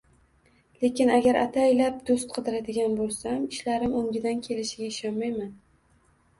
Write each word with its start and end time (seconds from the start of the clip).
Lekin 0.85 1.11
agar 1.17 1.39
ataylab 1.41 1.99
do‘st 2.07 2.33
qidiradigan 2.39 2.97
bo‘lsam, 3.03 3.47
ishlarim 3.59 3.95
o‘ngidan 4.03 4.43
kelishiga 4.51 4.93
ishonmayman 4.97 5.57